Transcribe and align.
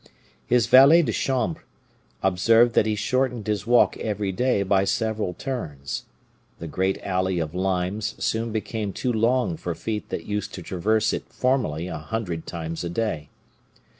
His 0.47 0.65
valet 0.65 1.03
de 1.03 1.11
chambre 1.11 1.61
observed 2.23 2.73
that 2.73 2.87
he 2.87 2.95
shortened 2.95 3.45
his 3.45 3.67
walk 3.67 3.95
every 3.97 4.31
day 4.31 4.63
by 4.63 4.83
several 4.83 5.35
turns. 5.35 6.05
The 6.57 6.65
great 6.65 6.97
alley 7.03 7.37
of 7.37 7.53
limes 7.53 8.15
soon 8.17 8.51
became 8.51 8.93
too 8.93 9.13
long 9.13 9.57
for 9.57 9.75
feet 9.75 10.09
that 10.09 10.25
used 10.25 10.55
to 10.55 10.63
traverse 10.63 11.13
it 11.13 11.29
formerly 11.31 11.85
a 11.87 11.99
hundred 11.99 12.47
times 12.47 12.83
a 12.83 12.89
day. 12.89 13.29